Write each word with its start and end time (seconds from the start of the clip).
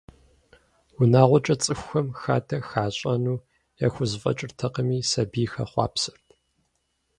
Унагъуэкӏэ 0.99 1.55
цӏыхухэм 1.63 2.07
хадэ 2.19 2.57
хащӏэну 2.69 3.43
яхузэфӏэкӏыртэкъыми, 3.85 5.07
сабийхэр 5.09 5.67
хъуапсэрт. 5.71 6.27